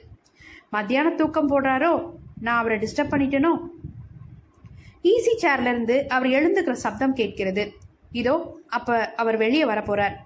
மத்தியானம் 0.74 1.18
தூக்கம் 1.20 1.50
போடுறாரோ? 1.50 1.92
நான் 2.40 2.60
அவரை 2.60 2.78
டிஸ்டர்ப் 2.78 3.12
பண்ணிட்டேனோ? 3.14 3.52
ஈஸி 5.12 5.34
சேர்ல 5.42 5.72
இருந்து 5.74 5.96
அவர் 6.14 6.34
எழுந்துக்கிற 6.36 6.76
சப்தம் 6.84 7.18
கேட்கிறது. 7.20 7.64
இதோ 8.20 8.34
அப்ப 8.78 8.98
அவர் 9.22 9.36
வெளியே 9.44 9.64
வரப்போறார். 9.72 10.16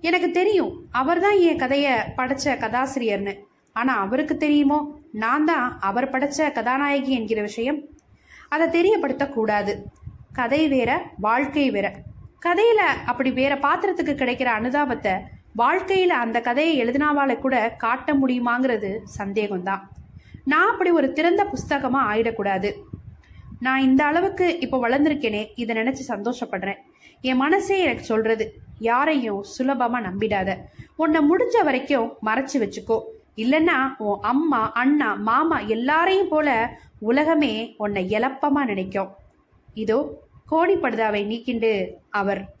எனக்கு 0.00 0.30
தெரியும். 0.30 0.72
அவர் 0.90 1.20
தான் 1.20 1.38
என் 1.38 1.58
கதையை 1.58 1.92
படைச்ச 2.16 2.44
கதாசிரியர்னு. 2.44 3.34
ஆனா 3.72 3.98
அவருக்கு 3.98 4.36
தெரியுமோ? 4.36 4.98
நான் 5.12 5.44
தான் 5.44 5.78
அவர் 5.80 6.10
படைச்ச 6.10 6.52
கதாநாயகி 6.52 7.12
என்கிற 7.12 7.40
விஷயம். 7.40 7.82
அதை 8.48 8.68
தெரியப்படுத்த 8.68 9.28
கூடாது. 9.28 9.84
கதை 10.32 10.68
வேற 10.68 11.10
வாழ்க்கை 11.18 11.70
வேற. 11.70 11.94
கதையில 12.46 12.80
அப்படி 13.06 13.30
வேற 13.30 13.56
பாத்திரத்துக்கு 13.56 14.14
கிடைக்கிற 14.14 14.48
அனுதாபத்தை 14.58 15.20
வாழ்க்கையில 15.58 16.06
அந்த 16.06 16.40
கதையை 16.40 16.84
எழுதினாவால 16.84 17.38
கூட 17.38 17.74
காட்ட 17.78 18.14
முடியுமாங்கிறது 18.14 18.98
சந்தேகம்தான். 19.18 19.80
நான் 20.44 20.70
அப்படி 20.70 20.90
ஒரு 20.90 21.12
திறந்த 21.12 21.44
புஸ்தகமா 21.44 22.00
ஆயிடக்கூடாது. 22.12 22.72
நான் 23.60 23.80
இந்த 23.80 24.04
அளவுக்கு 24.04 24.58
இப்போ 24.58 24.88
வளர்ந்துருக்கேனே 24.88 25.46
இதை 25.54 25.76
நினைச்சு 25.76 26.00
சந்தோஷப்படுறேன். 26.08 26.76
என் 27.20 27.36
மனசே 27.36 27.78
எனக்கு 27.78 28.04
சொல்றது 28.04 28.54
யாரையும் 28.78 29.44
சுலபமா 29.58 29.98
நம்பிடாத. 30.08 30.56
உன்னை 30.96 31.20
முடிஞ்ச 31.30 31.64
வரைக்கும் 31.64 32.12
மறைச்சு 32.26 32.54
வச்சுக்கோ. 32.54 33.00
இல்லைன்னா 33.36 33.94
உன் 33.98 34.18
அம்மா 34.20 34.72
அண்ணா 34.72 35.14
மாமா 35.14 35.58
எல்லாரையும் 35.58 36.28
போல 36.28 36.70
உலகமே 36.98 37.74
உன்னை 37.76 38.06
எலப்பமா 38.10 38.64
நினைக்கும். 38.64 39.10
இதோ 39.74 39.98
கோடி 40.46 40.74
படுதாவை 40.74 41.22
நீக்கிண்டு 41.26 41.86
அவர் 42.10 42.56